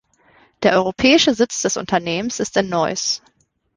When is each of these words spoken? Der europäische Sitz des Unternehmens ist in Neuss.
Der 0.63 0.73
europäische 0.77 1.35
Sitz 1.35 1.61
des 1.61 1.77
Unternehmens 1.77 2.39
ist 2.39 2.57
in 2.57 2.69
Neuss. 2.69 3.21